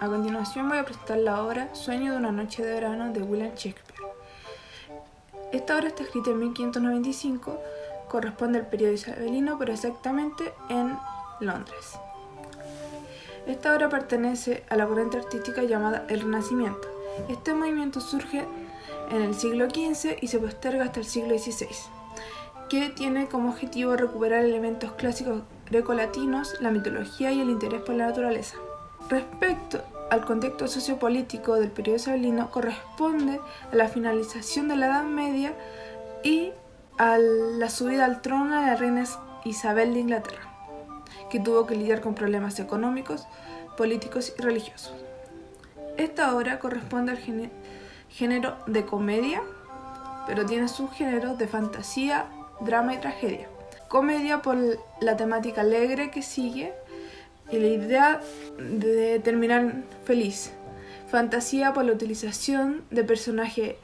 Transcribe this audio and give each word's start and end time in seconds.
A 0.00 0.06
continuación 0.06 0.68
voy 0.68 0.78
a 0.78 0.84
presentar 0.84 1.18
la 1.18 1.44
obra 1.44 1.72
Sueño 1.74 2.12
de 2.12 2.18
una 2.18 2.32
noche 2.32 2.64
de 2.64 2.74
verano 2.74 3.12
de 3.12 3.22
William 3.22 3.54
Shakespeare. 3.54 4.00
Esta 5.52 5.76
obra 5.76 5.88
está 5.88 6.02
escrita 6.02 6.30
en 6.30 6.40
1595, 6.40 7.60
corresponde 8.08 8.58
al 8.58 8.66
periodo 8.66 8.92
isabelino, 8.92 9.56
pero 9.56 9.72
exactamente 9.72 10.52
en 10.68 10.98
Londres. 11.38 11.98
Esta 13.46 13.72
obra 13.72 13.88
pertenece 13.88 14.64
a 14.68 14.76
la 14.76 14.86
corriente 14.86 15.18
artística 15.18 15.62
llamada 15.62 16.04
el 16.08 16.22
Renacimiento. 16.22 16.88
Este 17.28 17.54
movimiento 17.54 18.00
surge 18.00 18.46
en 19.10 19.22
el 19.22 19.34
siglo 19.34 19.66
XV 19.70 20.16
y 20.20 20.26
se 20.26 20.40
posterga 20.40 20.86
hasta 20.86 20.98
el 20.98 21.06
siglo 21.06 21.38
XVI, 21.38 21.68
que 22.68 22.90
tiene 22.90 23.28
como 23.28 23.50
objetivo 23.50 23.94
recuperar 23.94 24.44
elementos 24.44 24.92
clásicos 24.92 25.42
grecolatinos, 25.70 26.60
la 26.60 26.72
mitología 26.72 27.30
y 27.30 27.40
el 27.40 27.50
interés 27.50 27.82
por 27.82 27.94
la 27.94 28.06
naturaleza. 28.06 28.56
Respecto 29.10 29.82
al 30.08 30.24
contexto 30.24 30.68
sociopolítico 30.68 31.56
del 31.56 31.72
periodo 31.72 31.96
isabelino, 31.96 32.48
corresponde 32.52 33.40
a 33.72 33.74
la 33.74 33.88
finalización 33.88 34.68
de 34.68 34.76
la 34.76 34.86
Edad 34.86 35.02
Media 35.02 35.52
y 36.22 36.52
a 36.96 37.18
la 37.18 37.68
subida 37.70 38.04
al 38.04 38.22
trono 38.22 38.60
de 38.60 38.66
la 38.66 38.76
reina 38.76 39.04
Isabel 39.44 39.94
de 39.94 40.00
Inglaterra, 40.00 40.42
que 41.28 41.40
tuvo 41.40 41.66
que 41.66 41.74
lidiar 41.74 42.02
con 42.02 42.14
problemas 42.14 42.60
económicos, 42.60 43.26
políticos 43.76 44.32
y 44.38 44.42
religiosos. 44.42 44.94
Esta 45.96 46.36
obra 46.36 46.60
corresponde 46.60 47.10
al 47.10 47.18
género 48.08 48.58
de 48.68 48.84
comedia, 48.84 49.42
pero 50.28 50.46
tiene 50.46 50.68
subgéneros 50.68 51.36
de 51.36 51.48
fantasía, 51.48 52.26
drama 52.60 52.94
y 52.94 52.98
tragedia. 52.98 53.48
Comedia 53.88 54.40
por 54.40 54.56
la 55.00 55.16
temática 55.16 55.62
alegre 55.62 56.12
que 56.12 56.22
sigue 56.22 56.72
y 57.50 57.58
la 57.58 57.68
idea 57.68 58.20
de 58.58 59.18
terminar 59.20 59.72
feliz. 60.04 60.52
Fantasía 61.10 61.72
por 61.72 61.84
la 61.84 61.92
utilización 61.92 62.82
de 62.90 63.04
personajes 63.04 63.74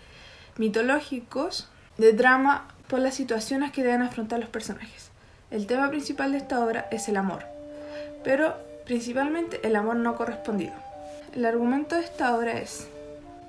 mitológicos, 0.56 1.68
de 1.98 2.12
drama 2.12 2.68
por 2.88 3.00
las 3.00 3.14
situaciones 3.14 3.72
que 3.72 3.82
deben 3.82 4.02
afrontar 4.02 4.38
los 4.38 4.48
personajes. 4.48 5.10
El 5.50 5.66
tema 5.66 5.88
principal 5.90 6.32
de 6.32 6.38
esta 6.38 6.64
obra 6.64 6.88
es 6.90 7.08
el 7.08 7.16
amor, 7.16 7.44
pero 8.24 8.54
principalmente 8.84 9.60
el 9.66 9.76
amor 9.76 9.96
no 9.96 10.16
correspondido. 10.16 10.72
El 11.34 11.44
argumento 11.44 11.96
de 11.96 12.02
esta 12.02 12.36
obra 12.36 12.58
es, 12.58 12.88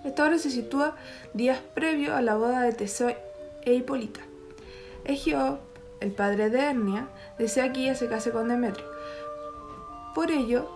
esta 0.03 0.25
obra 0.25 0.38
se 0.38 0.49
sitúa 0.49 0.95
días 1.33 1.59
previo 1.73 2.15
a 2.15 2.21
la 2.21 2.35
boda 2.35 2.61
de 2.61 2.73
Teseo 2.73 3.15
e 3.63 3.73
Hipólita. 3.73 4.21
Egeo, 5.05 5.59
el 6.01 6.11
padre 6.11 6.49
de 6.49 6.59
Hernia, 6.59 7.07
desea 7.38 7.71
que 7.71 7.81
ella 7.81 7.95
se 7.95 8.07
case 8.07 8.31
con 8.31 8.47
Demetrio. 8.47 8.85
Por 10.17 10.31
ello, 10.31 10.67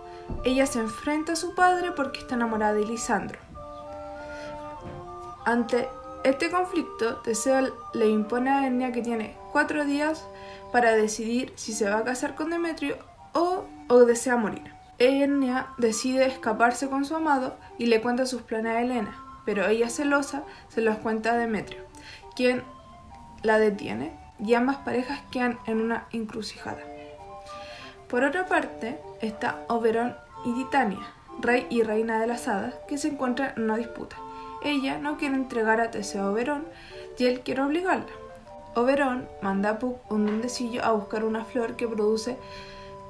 ella 0.43 0.67
se 0.67 0.77
enfrenta 0.77 1.33
a 1.33 1.35
su 1.35 1.55
padre 1.55 1.93
porque 1.93 2.19
está 2.19 2.35
enamorada 2.35 2.73
de 2.73 2.85
Lisandro. 2.85 3.39
Ante 5.45 5.89
este 6.23 6.51
conflicto, 6.51 7.15
Teseo 7.23 7.75
le 7.95 8.07
impone 8.07 8.51
a 8.51 8.67
Hernia 8.67 8.91
que 8.91 9.01
tiene 9.01 9.35
cuatro 9.51 9.83
días 9.83 10.27
para 10.71 10.91
decidir 10.91 11.53
si 11.55 11.73
se 11.73 11.89
va 11.89 11.97
a 11.97 12.03
casar 12.03 12.35
con 12.35 12.51
Demetrio 12.51 12.99
o, 13.33 13.65
desea 14.05 14.37
morir. 14.37 14.75
Hernia 14.99 15.69
decide 15.79 16.27
escaparse 16.27 16.87
con 16.87 17.03
su 17.03 17.15
amado 17.15 17.57
y 17.79 17.87
le 17.87 17.99
cuenta 17.99 18.27
sus 18.27 18.43
planes 18.43 18.75
a 18.75 18.81
Helena, 18.81 19.17
pero 19.43 19.65
ella 19.65 19.89
celosa 19.89 20.43
se 20.69 20.81
los 20.81 20.97
cuenta 20.97 21.33
a 21.33 21.37
Demetrio, 21.37 21.81
quien 22.35 22.61
la 23.41 23.57
detiene 23.57 24.15
y 24.37 24.53
ambas 24.53 24.77
parejas 24.77 25.19
quedan 25.31 25.57
en 25.65 25.81
una 25.81 26.05
encrucijada. 26.11 26.83
Por 28.07 28.23
otra 28.23 28.45
parte 28.45 28.99
está 29.21 29.63
Oberón 29.67 30.15
y 30.45 30.53
Titania, 30.53 30.99
rey 31.39 31.67
y 31.69 31.83
reina 31.83 32.19
de 32.19 32.27
las 32.27 32.47
hadas, 32.47 32.75
que 32.87 32.97
se 32.97 33.09
encuentran 33.09 33.53
en 33.55 33.63
una 33.63 33.77
disputa. 33.77 34.17
Ella 34.63 34.97
no 34.97 35.17
quiere 35.17 35.35
entregar 35.35 35.81
a 35.81 35.91
Teseo 35.91 36.23
a 36.23 36.31
Oberón 36.31 36.65
y 37.17 37.25
él 37.25 37.41
quiere 37.41 37.61
obligarla. 37.61 38.05
Oberón 38.75 39.27
manda 39.41 39.71
a 39.71 39.79
Puck 39.79 40.11
un 40.11 40.25
duendecillo 40.25 40.83
a 40.83 40.91
buscar 40.91 41.25
una 41.25 41.43
flor 41.43 41.75
que 41.75 41.87
produce 41.87 42.37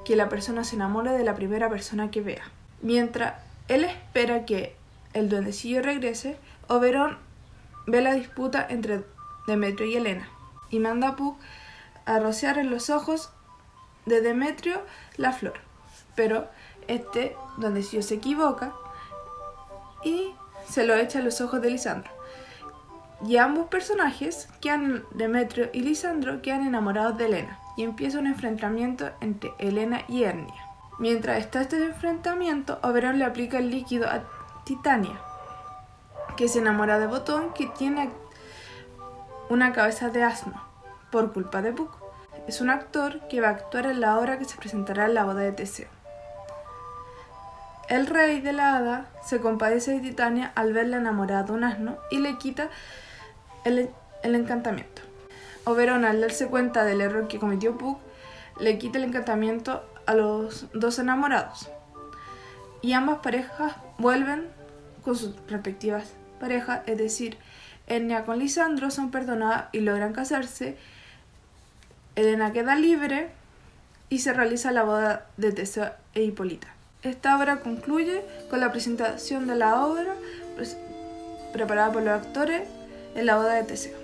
que 0.04 0.16
la 0.16 0.28
persona 0.28 0.64
se 0.64 0.76
enamore 0.76 1.12
de 1.12 1.24
la 1.24 1.34
primera 1.34 1.68
persona 1.68 2.10
que 2.10 2.20
vea. 2.20 2.42
Mientras 2.80 3.34
él 3.68 3.84
espera 3.84 4.44
que 4.44 4.74
el 5.12 5.28
duendecillo 5.28 5.82
regrese, 5.82 6.36
Oberón 6.68 7.18
ve 7.86 8.00
la 8.00 8.14
disputa 8.14 8.66
entre 8.68 9.04
Demetrio 9.46 9.86
y 9.86 9.96
Helena 9.96 10.28
y 10.70 10.80
manda 10.80 11.08
a 11.08 11.16
Puck 11.16 11.36
a 12.04 12.18
rociar 12.18 12.58
en 12.58 12.70
los 12.70 12.90
ojos 12.90 13.30
de 14.06 14.20
Demetrio 14.20 14.82
la 15.16 15.32
flor. 15.32 15.71
Pero 16.14 16.48
este 16.88 17.36
duendecillo 17.56 18.02
se 18.02 18.14
equivoca 18.14 18.72
y 20.04 20.34
se 20.68 20.86
lo 20.86 20.94
echa 20.94 21.20
a 21.20 21.22
los 21.22 21.40
ojos 21.40 21.60
de 21.62 21.70
Lisandro. 21.70 22.10
Y 23.26 23.36
ambos 23.36 23.68
personajes, 23.68 24.48
quedan 24.60 25.04
Demetrio 25.12 25.70
y 25.72 25.82
Lisandro, 25.82 26.42
quedan 26.42 26.66
enamorados 26.66 27.16
de 27.16 27.26
Helena 27.26 27.58
y 27.76 27.84
empieza 27.84 28.18
un 28.18 28.26
enfrentamiento 28.26 29.10
entre 29.20 29.52
Helena 29.58 30.02
y 30.08 30.24
Hernia. 30.24 30.54
Mientras 30.98 31.38
está 31.38 31.60
este 31.60 31.84
enfrentamiento, 31.84 32.78
Oberón 32.82 33.18
le 33.18 33.24
aplica 33.24 33.58
el 33.58 33.70
líquido 33.70 34.08
a 34.08 34.24
Titania, 34.64 35.18
que 36.36 36.48
se 36.48 36.58
enamora 36.58 36.98
de 36.98 37.06
Botón, 37.06 37.54
que 37.54 37.66
tiene 37.66 38.10
una 39.48 39.72
cabeza 39.72 40.10
de 40.10 40.22
asno, 40.22 40.62
por 41.10 41.32
culpa 41.32 41.62
de 41.62 41.72
Puck. 41.72 41.96
Es 42.46 42.60
un 42.60 42.70
actor 42.70 43.28
que 43.28 43.40
va 43.40 43.48
a 43.48 43.52
actuar 43.52 43.86
en 43.86 44.00
la 44.00 44.18
obra 44.18 44.38
que 44.38 44.44
se 44.44 44.56
presentará 44.56 45.06
en 45.06 45.14
la 45.14 45.24
boda 45.24 45.40
de 45.40 45.52
Teseo. 45.52 45.88
El 47.88 48.06
rey 48.06 48.40
de 48.40 48.52
la 48.52 48.76
hada 48.76 49.06
se 49.24 49.40
compadece 49.40 49.92
de 49.92 50.00
Titania 50.00 50.52
al 50.54 50.72
verla 50.72 50.98
enamorada 50.98 51.42
de 51.42 51.52
un 51.52 51.64
asno 51.64 51.98
y 52.10 52.18
le 52.18 52.38
quita 52.38 52.70
el, 53.64 53.90
encantamiento. 54.22 55.02
Oberón, 55.64 56.04
al 56.04 56.20
darse 56.20 56.46
cuenta 56.46 56.84
del 56.84 57.00
error 57.00 57.28
que 57.28 57.38
cometió 57.38 57.76
Puck, 57.76 57.98
le 58.60 58.78
quita 58.78 58.98
el 58.98 59.04
encantamiento 59.04 59.84
a 60.06 60.14
los 60.14 60.66
dos 60.72 60.98
enamorados. 60.98 61.70
Y 62.80 62.92
ambas 62.92 63.18
parejas 63.18 63.74
vuelven 63.98 64.48
con 65.04 65.16
sus 65.16 65.34
respectivas 65.48 66.14
parejas, 66.40 66.80
es 66.86 66.98
decir, 66.98 67.38
Enya 67.86 68.24
con 68.24 68.38
Lisandro 68.38 68.90
son 68.90 69.10
perdonadas 69.10 69.66
y 69.72 69.80
logran 69.80 70.12
casarse. 70.12 70.76
Elena 72.16 72.52
queda 72.52 72.74
libre 72.74 73.30
y 74.08 74.18
se 74.18 74.32
realiza 74.32 74.72
la 74.72 74.82
boda 74.82 75.26
de 75.36 75.52
Teseo 75.52 75.92
e 76.14 76.22
Hipólita. 76.22 76.68
Esta 77.02 77.36
obra 77.36 77.58
concluye 77.58 78.22
con 78.48 78.60
la 78.60 78.70
presentación 78.70 79.48
de 79.48 79.56
la 79.56 79.84
obra 79.84 80.14
preparada 81.52 81.92
por 81.92 82.02
los 82.02 82.12
actores 82.12 82.62
en 83.16 83.26
la 83.26 83.36
boda 83.36 83.54
de 83.54 83.64
Teseo. 83.64 83.98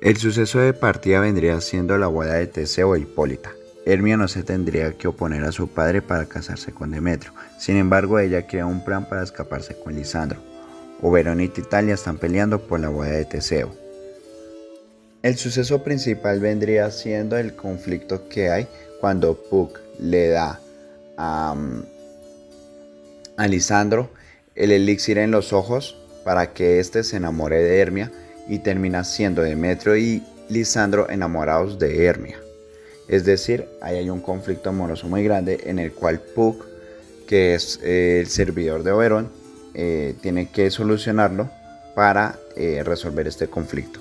El 0.00 0.16
suceso 0.16 0.60
de 0.60 0.72
partida 0.74 1.18
vendría 1.18 1.60
siendo 1.60 1.98
la 1.98 2.06
boda 2.06 2.34
de 2.34 2.46
Teseo 2.46 2.94
e 2.94 3.00
Hipólita. 3.00 3.50
Hermia 3.84 4.16
no 4.16 4.28
se 4.28 4.44
tendría 4.44 4.92
que 4.92 5.08
oponer 5.08 5.42
a 5.42 5.50
su 5.50 5.66
padre 5.66 6.02
para 6.02 6.26
casarse 6.26 6.72
con 6.72 6.92
Demetrio, 6.92 7.32
sin 7.58 7.76
embargo 7.76 8.20
ella 8.20 8.46
crea 8.46 8.66
un 8.66 8.84
plan 8.84 9.08
para 9.08 9.24
escaparse 9.24 9.76
con 9.76 9.96
Lisandro. 9.96 10.38
Oberón 11.02 11.40
y 11.40 11.48
Titania 11.48 11.94
están 11.94 12.18
peleando 12.18 12.60
por 12.60 12.78
la 12.78 12.90
boda 12.90 13.10
de 13.10 13.24
Teseo. 13.24 13.74
El 15.22 15.36
suceso 15.36 15.82
principal 15.82 16.38
vendría 16.38 16.92
siendo 16.92 17.36
el 17.36 17.56
conflicto 17.56 18.28
que 18.28 18.50
hay 18.50 18.68
cuando 19.00 19.34
Puck 19.34 19.80
le 19.98 20.28
da 20.28 20.60
a, 21.16 21.54
Lisandro 23.48 24.10
el 24.54 24.72
elixir 24.72 25.18
en 25.18 25.30
los 25.30 25.52
ojos 25.52 25.96
para 26.24 26.52
que 26.52 26.80
éste 26.80 27.04
se 27.04 27.16
enamore 27.16 27.62
de 27.62 27.78
Hermia 27.78 28.10
y 28.48 28.58
termina 28.60 29.04
siendo 29.04 29.42
Demetrio 29.42 29.96
y 29.96 30.22
Lisandro 30.48 31.10
enamorados 31.10 31.78
de 31.78 32.06
Hermia. 32.06 32.38
Es 33.08 33.24
decir, 33.24 33.68
ahí 33.80 33.96
hay 33.96 34.10
un 34.10 34.20
conflicto 34.20 34.70
amoroso 34.70 35.08
muy 35.08 35.22
grande 35.22 35.60
en 35.64 35.78
el 35.78 35.92
cual 35.92 36.20
Puck, 36.20 36.64
que 37.26 37.54
es 37.54 37.78
eh, 37.82 38.20
el 38.20 38.28
servidor 38.28 38.82
de 38.82 38.92
Oberón, 38.92 39.30
eh, 39.74 40.14
tiene 40.22 40.50
que 40.50 40.70
solucionarlo 40.70 41.50
para 41.94 42.38
eh, 42.56 42.82
resolver 42.84 43.26
este 43.26 43.48
conflicto. 43.48 44.00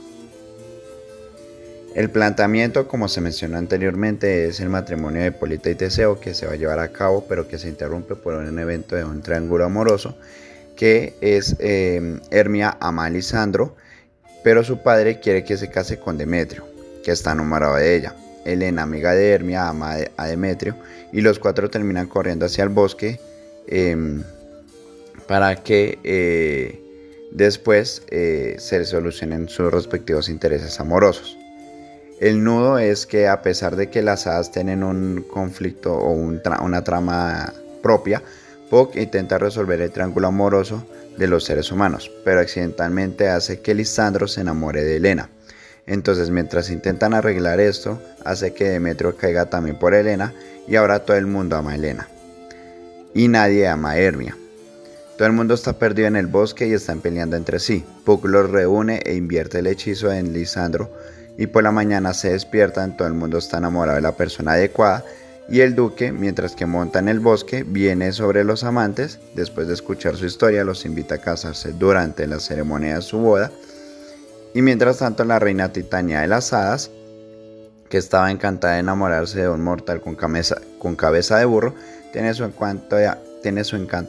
El 1.95 2.09
planteamiento, 2.11 2.87
como 2.87 3.07
se 3.07 3.21
mencionó 3.21 3.57
anteriormente, 3.57 4.45
es 4.47 4.59
el 4.59 4.69
matrimonio 4.69 5.23
de 5.23 5.31
Polita 5.31 5.69
y 5.69 5.75
Teseo 5.75 6.19
que 6.19 6.33
se 6.33 6.45
va 6.45 6.53
a 6.53 6.57
llevar 6.57 6.79
a 6.79 6.91
cabo, 6.91 7.25
pero 7.27 7.47
que 7.47 7.57
se 7.57 7.69
interrumpe 7.69 8.15
por 8.15 8.35
un 8.35 8.59
evento 8.59 8.95
de 8.95 9.03
un 9.05 9.21
triángulo 9.21 9.65
amoroso, 9.65 10.17
que 10.75 11.15
es 11.21 11.55
Hermia 11.59 12.77
ama 12.79 13.05
a 13.05 13.09
Lisandro 13.09 13.75
pero 14.45 14.63
su 14.63 14.77
padre 14.77 15.19
quiere 15.19 15.43
que 15.43 15.57
se 15.57 15.71
case 15.71 15.97
con 15.97 16.19
Demetrio, 16.19 16.67
que 17.03 17.09
está 17.09 17.31
enamorado 17.31 17.77
de 17.77 17.95
ella. 17.95 18.15
Elena, 18.45 18.83
amiga 18.83 19.15
de 19.15 19.31
Hermia, 19.31 19.69
ama 19.69 19.95
a 20.17 20.27
Demetrio 20.27 20.75
y 21.11 21.21
los 21.21 21.39
cuatro 21.39 21.67
terminan 21.71 22.05
corriendo 22.05 22.45
hacia 22.45 22.63
el 22.63 22.69
bosque 22.69 23.19
em, 23.65 24.21
para 25.27 25.55
que 25.55 25.97
eh, 26.03 26.79
después 27.31 28.03
eh, 28.11 28.57
se 28.59 28.85
solucionen 28.85 29.49
sus 29.49 29.73
respectivos 29.73 30.29
intereses 30.29 30.79
amorosos. 30.79 31.35
El 32.19 32.45
nudo 32.45 32.79
es 32.79 33.05
que 33.05 33.27
a 33.27 33.41
pesar 33.41 33.75
de 33.75 33.89
que 33.89 34.01
las 34.01 34.25
hadas 34.25 34.51
tienen 34.51 34.83
un 34.83 35.25
conflicto 35.29 35.93
o 35.93 36.11
una 36.11 36.83
trama 36.83 37.53
propia, 37.83 38.23
Puck 38.69 38.95
intenta 38.95 39.37
resolver 39.37 39.81
el 39.81 39.91
triángulo 39.91 40.27
amoroso 40.27 40.85
de 41.17 41.27
los 41.27 41.43
seres 41.43 41.71
humanos, 41.71 42.09
pero 42.23 42.39
accidentalmente 42.39 43.27
hace 43.27 43.59
que 43.59 43.75
Lisandro 43.75 44.27
se 44.27 44.41
enamore 44.41 44.83
de 44.83 44.95
Elena. 44.95 45.29
Entonces, 45.87 46.29
mientras 46.29 46.71
intentan 46.71 47.13
arreglar 47.13 47.59
esto, 47.59 48.01
hace 48.23 48.53
que 48.53 48.69
Demetrio 48.69 49.17
caiga 49.17 49.45
también 49.47 49.77
por 49.77 49.93
Elena 49.93 50.33
y 50.67 50.77
ahora 50.77 50.99
todo 50.99 51.17
el 51.17 51.27
mundo 51.27 51.57
ama 51.57 51.73
a 51.73 51.75
Elena. 51.75 52.07
Y 53.13 53.27
nadie 53.27 53.67
ama 53.67 53.91
a 53.91 53.97
Hermia. 53.99 54.35
Todo 55.17 55.27
el 55.27 55.33
mundo 55.33 55.53
está 55.53 55.77
perdido 55.77 56.07
en 56.07 56.15
el 56.15 56.27
bosque 56.27 56.67
y 56.67 56.73
están 56.73 57.01
peleando 57.01 57.35
entre 57.35 57.59
sí. 57.59 57.85
Puck 58.03 58.25
los 58.25 58.49
reúne 58.49 59.01
e 59.05 59.15
invierte 59.15 59.59
el 59.59 59.67
hechizo 59.67 60.11
en 60.11 60.33
Lisandro 60.33 60.89
y 61.37 61.47
por 61.47 61.63
la 61.63 61.71
mañana 61.71 62.13
se 62.13 62.31
despiertan, 62.31 62.95
todo 62.95 63.07
el 63.07 63.13
mundo 63.13 63.37
está 63.37 63.57
enamorado 63.57 63.95
de 63.95 64.01
la 64.01 64.13
persona 64.13 64.53
adecuada 64.53 65.03
y 65.47 65.61
el 65.61 65.75
duque, 65.75 66.11
mientras 66.11 66.55
que 66.55 66.65
monta 66.65 66.99
en 66.99 67.07
el 67.07 67.19
bosque, 67.19 67.63
viene 67.63 68.11
sobre 68.11 68.43
los 68.43 68.63
amantes, 68.63 69.19
después 69.35 69.67
de 69.67 69.75
escuchar 69.75 70.15
su 70.15 70.25
historia 70.25 70.63
los 70.63 70.85
invita 70.85 71.15
a 71.15 71.19
casarse 71.19 71.71
durante 71.73 72.25
la 72.25 72.39
ceremonia 72.39 72.95
de 72.95 73.01
su 73.01 73.19
boda 73.19 73.51
y 74.53 74.61
mientras 74.61 74.97
tanto 74.97 75.23
la 75.25 75.37
reina 75.37 75.73
Titania 75.73 76.21
de 76.21 76.27
las 76.27 76.53
Hadas, 76.53 76.89
que 77.89 77.97
estaba 77.97 78.31
encantada 78.31 78.75
de 78.75 78.79
enamorarse 78.79 79.41
de 79.41 79.49
un 79.49 79.61
mortal 79.61 80.01
con 80.01 80.15
cabeza, 80.15 81.37
de 81.37 81.45
burro, 81.45 81.75
tiene 82.11 82.33
su 82.33 82.45
encanto 82.45 82.95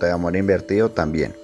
de 0.06 0.12
amor 0.12 0.36
invertido 0.36 0.90
también. 0.90 1.34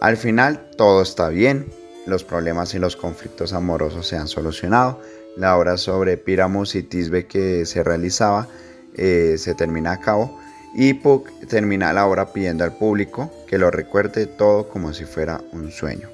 Al 0.00 0.16
final 0.16 0.68
todo 0.76 1.02
está 1.02 1.28
bien, 1.28 1.72
los 2.06 2.24
problemas 2.24 2.74
y 2.74 2.78
los 2.78 2.96
conflictos 2.96 3.52
amorosos 3.52 4.06
se 4.06 4.16
han 4.16 4.28
solucionado, 4.28 5.00
la 5.36 5.56
obra 5.56 5.76
sobre 5.76 6.16
Piramus 6.16 6.74
y 6.74 6.82
Tisbe 6.82 7.26
que 7.26 7.64
se 7.66 7.82
realizaba 7.84 8.48
eh, 8.96 9.36
se 9.38 9.54
termina 9.54 9.92
a 9.92 10.00
cabo 10.00 10.38
y 10.74 10.94
Puck 10.94 11.28
termina 11.48 11.92
la 11.92 12.06
obra 12.06 12.32
pidiendo 12.32 12.64
al 12.64 12.76
público 12.76 13.32
que 13.46 13.58
lo 13.58 13.70
recuerde 13.70 14.26
todo 14.26 14.68
como 14.68 14.92
si 14.92 15.04
fuera 15.04 15.40
un 15.52 15.70
sueño. 15.70 16.08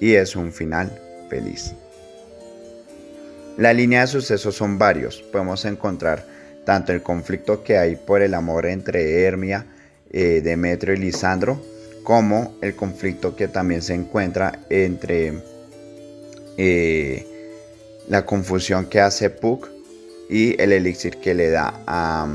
Y 0.00 0.14
es 0.14 0.36
un 0.36 0.52
final 0.52 0.92
feliz. 1.28 1.74
La 3.56 3.72
línea 3.72 4.02
de 4.02 4.06
sucesos 4.08 4.56
son 4.56 4.78
varios. 4.78 5.22
Podemos 5.22 5.64
encontrar 5.64 6.26
tanto 6.64 6.92
el 6.92 7.02
conflicto 7.02 7.62
que 7.62 7.78
hay 7.78 7.96
por 7.96 8.22
el 8.22 8.34
amor 8.34 8.66
entre 8.66 9.22
Hermia, 9.22 9.66
eh, 10.10 10.40
Demetrio 10.42 10.94
y 10.94 10.98
Lisandro, 10.98 11.60
como 12.04 12.54
el 12.60 12.76
conflicto 12.76 13.34
que 13.34 13.48
también 13.48 13.82
se 13.82 13.94
encuentra 13.94 14.60
entre 14.68 15.32
eh, 16.56 17.26
la 18.08 18.24
confusión 18.24 18.86
que 18.86 19.00
hace 19.00 19.30
Puck 19.30 19.68
y 20.28 20.60
el 20.62 20.72
elixir 20.72 21.16
que 21.16 21.34
le 21.34 21.50
da 21.50 21.82
a, 21.86 22.28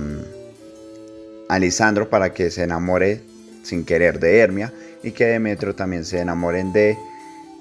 a 1.48 1.60
Lisandro 1.60 2.10
para 2.10 2.34
que 2.34 2.52
se 2.52 2.64
enamore 2.64 3.22
sin 3.64 3.86
querer 3.86 4.20
de 4.20 4.40
Hermia 4.40 4.74
y 5.04 5.12
que 5.12 5.26
Demetrio 5.26 5.76
también 5.76 6.04
se 6.04 6.20
enamoren 6.20 6.74
de, 6.74 6.98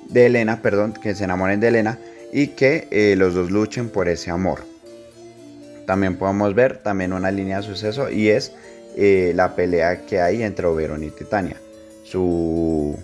de 0.08 0.26
Elena, 0.26 0.62
perdón, 0.62 0.94
que 0.94 1.14
se 1.14 1.24
enamoren 1.24 1.60
de 1.60 1.68
Elena 1.68 1.98
y 2.32 2.48
que 2.48 2.88
eh, 2.90 3.14
los 3.16 3.34
dos 3.34 3.50
luchen 3.50 3.90
por 3.90 4.08
ese 4.08 4.30
amor. 4.30 4.64
También 5.86 6.16
podemos 6.16 6.54
ver 6.54 6.78
también 6.78 7.12
una 7.12 7.30
línea 7.30 7.58
de 7.58 7.62
suceso 7.62 8.10
y 8.10 8.28
es 8.28 8.52
eh, 8.96 9.32
la 9.34 9.54
pelea 9.54 10.06
que 10.06 10.20
hay 10.20 10.42
entre 10.42 10.66
Oberon 10.66 11.04
y 11.04 11.10
Titania. 11.10 11.56
Su, 12.10 12.98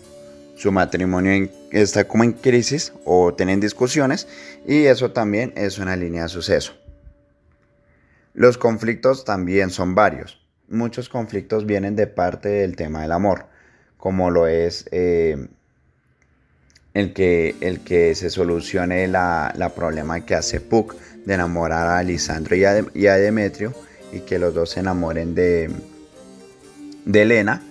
su 0.57 0.73
matrimonio 0.73 1.51
está 1.71 2.05
como 2.05 2.25
en 2.25 2.33
crisis 2.33 2.95
o 3.05 3.35
tienen 3.35 3.61
discusiones 3.61 4.27
y 4.67 4.85
eso 4.85 5.11
también 5.11 5.53
es 5.57 5.79
una 5.79 5.95
línea 5.95 6.23
de 6.23 6.29
suceso. 6.31 6.73
Los 8.33 8.57
conflictos 8.57 9.27
también 9.27 9.69
son 9.69 9.95
varios. 9.95 10.41
Muchos 10.69 11.11
conflictos 11.11 11.67
vienen 11.67 11.97
de 11.97 12.07
parte 12.07 12.49
del 12.49 12.77
tema 12.77 13.03
del 13.03 13.13
amor, 13.13 13.47
como 13.99 14.31
lo 14.31 14.47
es 14.47 14.87
eh, 14.91 15.49
el, 16.95 17.13
que, 17.13 17.57
el 17.61 17.81
que 17.81 18.15
se 18.15 18.31
solucione 18.31 19.07
la, 19.07 19.73
problema 19.77 20.25
que 20.25 20.35
hace 20.35 20.61
Puck 20.61 20.95
de 21.27 21.35
enamorar 21.35 21.89
a 21.89 22.03
Lisandro 22.03 22.57
y 22.57 22.65
a, 22.65 23.17
Demetrio 23.17 23.75
y 24.15 24.21
que 24.21 24.39
los 24.39 24.55
dos 24.55 24.71
se 24.71 24.81
enamoren 24.81 25.35
de, 25.35 25.71
de 27.05 27.23
Elena. 27.23 27.63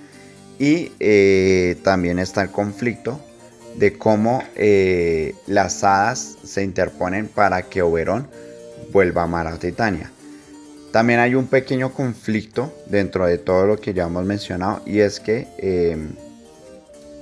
Y 0.59 0.91
eh, 0.99 1.77
también 1.83 2.19
está 2.19 2.41
el 2.41 2.51
conflicto 2.51 3.19
de 3.75 3.97
cómo 3.97 4.43
eh, 4.55 5.35
las 5.47 5.83
hadas 5.83 6.37
se 6.43 6.63
interponen 6.63 7.27
para 7.27 7.63
que 7.63 7.81
Oberón 7.81 8.27
vuelva 8.91 9.21
a 9.21 9.25
amar 9.25 9.47
a 9.47 9.57
Titania. 9.57 10.11
También 10.91 11.19
hay 11.19 11.33
un 11.33 11.47
pequeño 11.47 11.91
conflicto 11.91 12.71
dentro 12.85 13.25
de 13.25 13.39
todo 13.39 13.65
lo 13.65 13.77
que 13.77 13.93
ya 13.93 14.03
hemos 14.03 14.25
mencionado 14.25 14.83
y 14.85 14.99
es 14.99 15.19
que 15.19 15.47
em, 15.57 16.09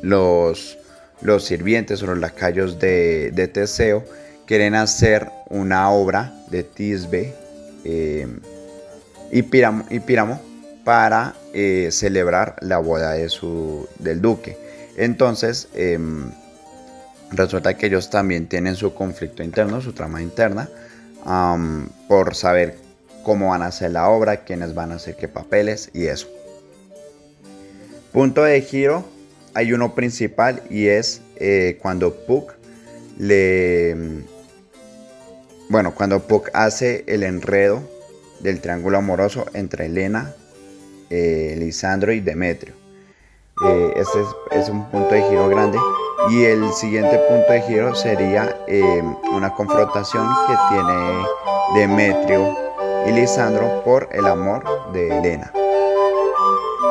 los, 0.01 0.77
los 1.21 1.45
sirvientes 1.45 2.03
o 2.03 2.07
los 2.07 2.17
lacayos 2.17 2.79
de, 2.79 3.49
Teseo 3.53 4.03
quieren 4.45 4.75
hacer 4.75 5.29
una 5.49 5.89
obra 5.89 6.33
de 6.49 6.63
Tisbe 6.63 7.33
em, 7.85 8.41
y, 9.31 9.43
Píramo, 9.43 10.41
para 10.83 11.35
eh, 11.53 11.89
celebrar 11.91 12.55
la 12.61 12.79
boda 12.79 13.13
de 13.13 13.29
su, 13.29 13.87
del 13.99 14.21
duque. 14.21 14.57
Entonces, 14.97 15.67
em, 15.73 16.31
resulta 17.31 17.75
que 17.75 17.87
ellos 17.87 18.09
también 18.09 18.47
tienen 18.47 18.75
su 18.75 18.93
conflicto 18.93 19.43
interno, 19.43 19.81
su 19.81 19.93
trama 19.93 20.21
interna, 20.21 20.69
por 22.07 22.35
saber 22.35 22.77
cómo 23.23 23.49
van 23.49 23.61
a 23.61 23.67
hacer 23.67 23.91
la 23.91 24.09
obra, 24.09 24.37
quiénes 24.37 24.73
van 24.73 24.91
a 24.91 24.95
hacer 24.95 25.15
qué 25.15 25.27
papeles 25.27 25.91
y 25.93 26.07
eso. 26.07 26.27
Punto 28.11 28.43
de 28.43 28.61
giro, 28.61 29.05
hay 29.53 29.73
uno 29.73 29.95
principal 29.95 30.61
y 30.69 30.87
es 30.87 31.21
eh, 31.37 31.77
cuando 31.81 32.13
Puck 32.13 32.53
le... 33.17 33.95
Bueno, 35.69 35.95
cuando 35.95 36.27
Puck 36.27 36.49
hace 36.53 37.05
el 37.07 37.23
enredo 37.23 37.81
del 38.41 38.59
triángulo 38.59 38.97
amoroso 38.97 39.45
entre 39.53 39.85
Elena, 39.85 40.33
eh, 41.11 41.55
Lisandro 41.57 42.13
y 42.13 42.21
Demetrio. 42.21 42.73
Eh, 43.65 43.93
este 43.97 44.19
es, 44.51 44.69
un 44.69 44.85
punto 44.89 45.13
de 45.13 45.21
giro 45.23 45.49
grande. 45.49 45.77
Y 46.29 46.45
el 46.45 46.71
siguiente 46.71 47.17
punto 47.27 47.51
de 47.51 47.61
giro 47.63 47.93
sería 47.95 48.55
una 49.33 49.53
confrontación 49.53 50.27
que 50.47 50.55
tiene 50.69 51.25
Demetrio 51.75 52.55
y 53.07 53.11
Lisandro 53.11 53.83
por 53.83 54.07
el 54.11 54.25
amor 54.25 54.63
de 54.93 55.17
Elena. 55.17 55.51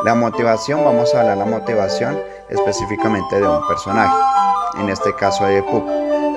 La 0.05 0.15
motivación, 0.15 0.85
vamos 0.85 1.15
a 1.15 1.21
hablar 1.21 1.39
la 1.39 1.45
motivación 1.45 2.19
específicamente 2.49 3.41
de 3.41 3.47
un 3.47 3.67
personaje, 3.69 4.15
en 4.81 4.89
este 4.89 5.15
caso 5.15 5.47
de 5.47 5.63
Puck. 5.63 5.87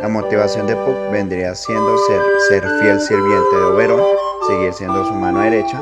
La 0.02 0.08
motivación 0.08 0.68
de 0.68 0.75
Puck 0.75 1.12
vendría 1.12 1.56
siendo 1.56 1.98
ser, 2.08 2.22
ser 2.50 2.80
fiel 2.80 3.02
sirviente 3.02 3.56
de 3.56 3.63
Oberón, 3.63 4.02
seguir 4.48 4.74
siendo 4.74 5.06
su 5.06 5.13
mano 5.13 5.40
derecha 5.40 5.80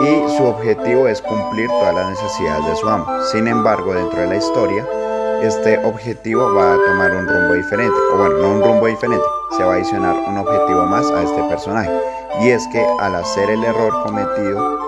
y 0.00 0.36
su 0.36 0.44
objetivo 0.44 1.06
es 1.08 1.20
cumplir 1.22 1.68
todas 1.68 1.94
las 1.94 2.10
necesidades 2.10 2.66
de 2.66 2.76
su 2.76 2.88
amo. 2.88 3.06
Sin 3.30 3.46
embargo, 3.46 3.94
dentro 3.94 4.20
de 4.20 4.26
la 4.28 4.36
historia, 4.36 4.86
este 5.42 5.78
objetivo 5.84 6.54
va 6.54 6.74
a 6.74 6.76
tomar 6.76 7.10
un 7.12 7.28
rumbo 7.28 7.54
diferente, 7.54 7.96
o 8.12 8.16
bueno, 8.16 8.38
no 8.38 8.50
un 8.52 8.62
rumbo 8.62 8.86
diferente, 8.86 9.24
se 9.56 9.64
va 9.64 9.72
a 9.72 9.76
adicionar 9.76 10.14
un 10.28 10.38
objetivo 10.38 10.84
más 10.86 11.10
a 11.10 11.22
este 11.22 11.42
personaje 11.44 11.90
y 12.40 12.50
es 12.50 12.66
que 12.68 12.84
al 13.00 13.14
hacer 13.14 13.50
el 13.50 13.62
error 13.62 13.92
cometido, 14.04 14.78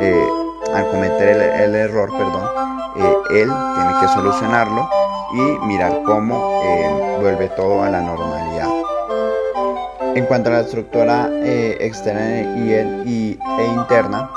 eh, 0.00 0.26
al 0.74 0.88
cometer 0.88 1.28
el, 1.60 1.74
error, 1.74 2.10
perdón, 2.10 2.48
eh, 2.96 3.42
él 3.42 3.52
tiene 3.74 4.00
que 4.00 4.08
solucionarlo 4.08 4.88
y 5.34 5.66
mirar 5.66 6.02
cómo 6.04 6.62
eh, 6.64 7.18
vuelve 7.20 7.48
todo 7.50 7.82
a 7.82 7.90
la 7.90 8.00
normalidad. 8.00 8.55
En 10.16 10.24
cuanto 10.24 10.48
a 10.48 10.54
la 10.54 10.60
estructura 10.60 11.28
externa 11.78 12.40
y, 12.56 12.72
e 12.72 13.64
interna, 13.74 14.30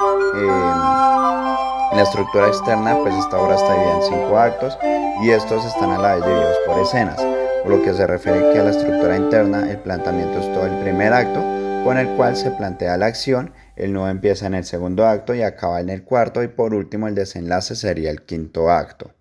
la 1.93 2.01
estructura 2.03 2.47
externa, 2.47 2.97
pues 3.01 3.15
esta 3.15 3.39
obra 3.39 3.55
está 3.55 3.71
dividida 3.71 3.95
en 3.95 4.01
cinco 4.03 4.37
actos 4.37 4.77
y 5.23 5.29
estos 5.29 5.65
están 5.65 5.91
a 5.91 5.97
la 5.97 6.15
vez 6.15 6.25
divididos 6.25 6.57
por 6.67 6.79
escenas. 6.79 7.15
Por 7.63 7.71
lo 7.71 7.81
que 7.81 7.93
se 7.93 8.05
refiere 8.05 8.59
a 8.59 8.63
la 8.65 8.71
estructura 8.71 9.15
interna, 9.15 9.71
el 9.71 9.77
planteamiento 9.77 10.39
es 10.39 10.53
todo 10.53 10.65
el 10.65 10.75
primer 10.83 11.13
acto, 11.13 11.39
con 11.85 11.97
el 11.97 12.09
cual 12.17 12.35
se 12.35 12.51
plantea 12.51 12.97
la 12.97 13.05
acción, 13.05 13.53
el 13.77 13.93
nuevo 13.93 14.09
empieza 14.09 14.47
en 14.47 14.55
el 14.55 14.65
segundo 14.65 15.07
acto 15.07 15.33
y 15.33 15.43
acaba 15.43 15.79
en 15.79 15.89
el 15.89 16.03
cuarto 16.03 16.43
y 16.43 16.49
por 16.49 16.73
último 16.73 17.07
el 17.07 17.15
desenlace 17.15 17.77
sería 17.77 18.11
el 18.11 18.23
quinto 18.23 18.69
acto. 18.69 19.11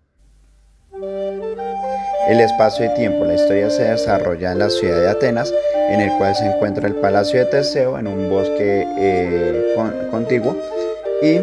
El 2.27 2.41
espacio 2.41 2.85
y 2.85 2.93
tiempo. 2.95 3.23
La 3.23 3.35
historia 3.35 3.69
se 3.69 3.85
desarrolla 3.85 4.51
en 4.51 4.59
la 4.59 4.69
ciudad 4.69 4.99
de 4.99 5.09
Atenas, 5.09 5.51
en 5.89 6.01
el 6.01 6.11
cual 6.17 6.35
se 6.35 6.45
encuentra 6.45 6.87
el 6.87 6.95
palacio 6.95 7.39
de 7.39 7.45
Teseo 7.45 7.97
en 7.97 8.07
un 8.07 8.29
bosque 8.29 8.87
eh, 8.97 9.75
contiguo. 10.11 10.55
Y 11.21 11.41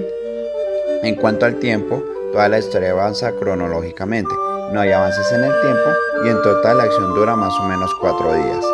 en 1.03 1.15
cuanto 1.17 1.47
al 1.47 1.57
tiempo, 1.57 2.03
toda 2.33 2.49
la 2.49 2.59
historia 2.59 2.93
avanza 2.93 3.33
cronológicamente. 3.33 4.35
No 4.73 4.81
hay 4.81 4.93
avances 4.93 5.31
en 5.33 5.45
el 5.45 5.61
tiempo 5.61 5.91
y 6.25 6.29
en 6.29 6.43
total 6.43 6.79
la 6.79 6.85
acción 6.85 7.15
dura 7.15 7.37
más 7.37 7.55
o 7.61 7.65
menos 7.65 7.95
cuatro 8.01 8.33
días. 8.35 8.65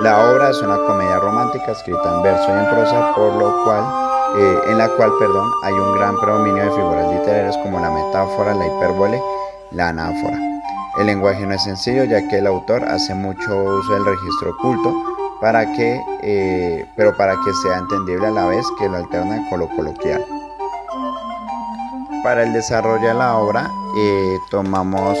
La 0.00 0.30
obra 0.30 0.50
es 0.50 0.62
una 0.62 0.76
comedia 0.76 1.18
romántica 1.18 1.72
escrita 1.72 2.14
en 2.14 2.22
verso 2.22 2.46
y 2.48 2.52
en 2.52 2.70
prosa, 2.70 3.12
por 3.16 3.32
lo 3.34 3.64
cual 3.64 4.08
eh, 4.36 4.60
en 4.68 4.78
la 4.78 4.88
cual 4.90 5.10
perdón, 5.18 5.50
hay 5.64 5.72
un 5.72 5.94
gran 5.94 6.20
predominio 6.20 6.64
de 6.64 6.70
figuras 6.70 7.10
literarias 7.10 7.56
como 7.58 7.80
la 7.80 7.90
metáfora, 7.90 8.54
la 8.54 8.66
hipérbole, 8.66 9.20
la 9.72 9.88
anáfora. 9.88 10.47
El 10.98 11.06
lenguaje 11.06 11.46
no 11.46 11.54
es 11.54 11.62
sencillo 11.62 12.02
ya 12.04 12.26
que 12.26 12.38
el 12.38 12.46
autor 12.48 12.82
hace 12.84 13.14
mucho 13.14 13.56
uso 13.56 13.94
del 13.94 14.04
registro 14.04 14.50
oculto 14.50 14.92
para 15.40 15.72
que, 15.72 16.00
eh, 16.22 16.86
pero 16.96 17.16
para 17.16 17.34
que 17.34 17.52
sea 17.62 17.78
entendible 17.78 18.26
a 18.26 18.30
la 18.30 18.46
vez 18.46 18.66
que 18.76 18.88
lo 18.88 18.96
alterna 18.96 19.48
con 19.48 19.60
lo 19.60 19.68
coloquial. 19.68 20.24
Para 22.24 22.42
el 22.42 22.52
desarrollo 22.52 23.06
de 23.06 23.14
la 23.14 23.36
obra 23.36 23.70
eh, 23.96 24.38
tomamos 24.50 25.16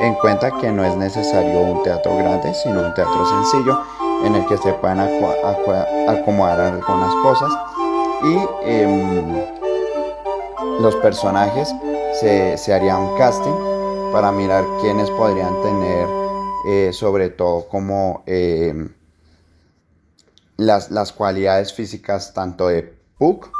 en 0.00 0.14
cuenta 0.16 0.50
que 0.60 0.70
no 0.70 0.84
es 0.84 0.94
necesario 0.96 1.60
un 1.60 1.82
teatro 1.82 2.14
grande, 2.18 2.52
sino 2.52 2.80
un 2.80 2.92
teatro 2.92 3.24
sencillo 3.24 3.80
en 4.24 4.34
el 4.34 4.44
que 4.46 4.58
se 4.58 4.74
puedan 4.74 5.00
acomodar 5.00 6.60
algunas 6.60 7.14
cosas 7.22 7.52
y 8.22 8.38
em, 8.70 9.42
los 10.78 10.94
personajes 10.96 11.74
se, 12.20 12.58
se 12.58 12.74
haría 12.74 12.98
un 12.98 13.16
casting 13.16 13.71
para 14.12 14.30
mirar 14.30 14.64
quiénes 14.80 15.10
podrían 15.10 15.60
tener, 15.62 16.06
eh, 16.66 16.90
sobre 16.92 17.30
todo 17.30 17.66
como 17.68 18.22
eh, 18.26 18.88
las, 20.58 20.90
las, 20.90 21.12
cualidades 21.12 21.72
físicas 21.72 22.34
tanto 22.34 22.68
de 22.68 22.94
Puck 23.18 23.50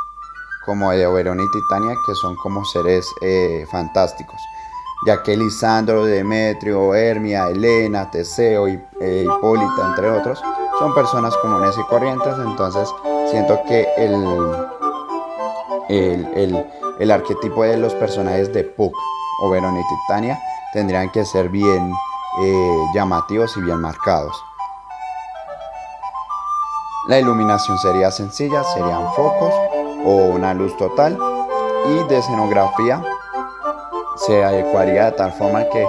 como 0.66 0.92
de 0.92 1.06
Oberón 1.06 1.40
y 1.40 1.50
Titania, 1.50 1.96
que 2.06 2.14
son 2.14 2.36
como 2.36 2.64
seres 2.64 3.06
eh, 3.22 3.64
fantásticos, 3.70 4.40
ya 5.06 5.22
que 5.22 5.36
Lisandro, 5.36 6.04
Demetrio, 6.04 6.94
Hermia, 6.94 7.48
Elena, 7.48 8.10
Teseo, 8.10 8.68
y, 8.68 8.78
Hipólita, 9.00 9.86
entre 9.88 10.10
otros, 10.10 10.40
son 10.78 10.94
personas 10.94 11.36
comunes 11.38 11.74
y 11.76 11.82
corrientes, 11.88 12.34
entonces 12.38 12.88
siento 13.30 13.60
que 13.66 13.88
el, 13.96 14.14
el, 15.88 16.26
el, 16.36 16.66
el 17.00 17.10
arquetipo 17.10 17.64
de 17.64 17.78
los 17.78 17.94
personajes 17.94 18.52
de 18.52 18.62
Puck 18.64 18.94
Oberón 19.42 19.76
y 19.76 19.82
Titania 19.88 20.40
tendrían 20.72 21.10
que 21.10 21.24
ser 21.24 21.48
bien 21.48 21.92
eh, 22.40 22.76
llamativos 22.94 23.56
y 23.56 23.60
bien 23.60 23.80
marcados. 23.80 24.34
La 27.08 27.18
iluminación 27.18 27.78
sería 27.78 28.10
sencilla, 28.10 28.62
serían 28.64 29.12
focos 29.14 29.52
o 30.04 30.10
una 30.34 30.54
luz 30.54 30.76
total 30.76 31.18
y 31.86 32.08
de 32.08 32.18
escenografía 32.18 33.02
se 34.16 34.44
adecuaría 34.44 35.06
de 35.06 35.12
tal 35.12 35.32
forma 35.32 35.64
que 35.68 35.84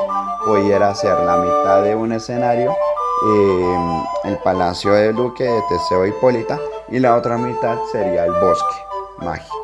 pudiera 0.46 0.94
ser 0.96 1.20
la 1.20 1.38
mitad 1.38 1.84
de 1.84 1.96
un 1.96 2.12
escenario, 2.14 2.72
eh, 2.72 4.04
el 4.26 4.38
palacio 4.40 4.94
de 4.94 5.14
Duque 5.14 5.44
de 5.44 5.62
Teseo 5.70 6.06
Hipólita 6.06 6.60
y 6.90 7.00
la 7.00 7.16
otra 7.16 7.38
mitad 7.38 7.78
sería 7.92 8.26
el 8.26 8.32
bosque 8.32 8.76
mágico. 9.20 9.63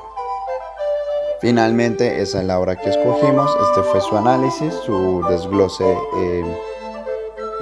Finalmente, 1.42 2.22
esa 2.22 2.42
es 2.42 2.46
la 2.46 2.60
obra 2.60 2.76
que 2.76 2.90
escogimos. 2.90 3.50
Este 3.70 3.82
fue 3.84 4.02
su 4.02 4.18
análisis, 4.18 4.74
su 4.86 5.24
desglose 5.30 5.86
eh, 6.18 6.58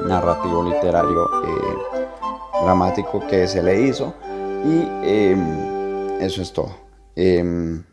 narrativo, 0.08 0.64
literario, 0.64 1.26
eh, 1.26 1.78
dramático 2.64 3.26
que 3.28 3.48
se 3.48 3.62
le 3.62 3.82
hizo. 3.82 4.16
Y 4.66 4.88
em, 5.04 6.20
eso 6.20 6.42
es 6.42 6.52
todo. 6.54 6.76
Em, 7.16 7.84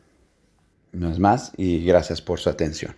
no 0.92 1.10
es 1.10 1.18
más 1.18 1.52
y 1.56 1.84
gracias 1.84 2.22
por 2.22 2.40
su 2.40 2.48
atención. 2.48 2.94